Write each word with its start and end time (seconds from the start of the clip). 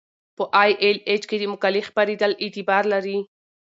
په 0.37 0.43
ای 0.63 0.71
ایل 0.83 0.97
ایچ 1.09 1.23
کې 1.29 1.37
د 1.39 1.43
مقالې 1.53 1.81
خپریدل 1.89 2.31
اعتبار 2.43 2.83
دی. 3.05 3.17